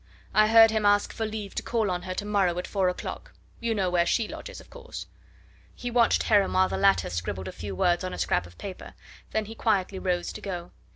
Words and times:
I 0.33 0.47
heard 0.47 0.71
him 0.71 0.83
ask 0.83 1.13
for 1.13 1.27
leave 1.27 1.53
to 1.53 1.61
call 1.61 1.91
on 1.91 2.01
her 2.01 2.15
to 2.15 2.25
morrow 2.25 2.57
at 2.57 2.65
four 2.65 2.89
o'clock. 2.89 3.35
You 3.59 3.75
know 3.75 3.91
where 3.91 4.07
she 4.07 4.27
lodges, 4.27 4.59
of 4.59 4.71
course!" 4.71 5.05
He 5.75 5.91
watched 5.91 6.23
Heron 6.23 6.53
while 6.53 6.67
the 6.69 6.75
latter 6.75 7.11
scribbled 7.11 7.47
a 7.47 7.51
few 7.51 7.75
words 7.75 8.03
on 8.03 8.11
a 8.11 8.17
scrap 8.17 8.47
of 8.47 8.57
paper, 8.57 8.95
then 9.29 9.45
he 9.45 9.53
quietly 9.53 9.99
rose 9.99 10.33
to 10.33 10.41
go. 10.41 10.71